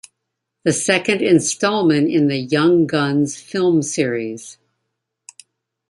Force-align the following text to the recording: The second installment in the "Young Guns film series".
The 0.63 0.73
second 0.73 1.21
installment 1.21 2.09
in 2.09 2.27
the 2.27 2.37
"Young 2.39 2.87
Guns 2.87 3.37
film 3.39 3.83
series". 3.83 4.57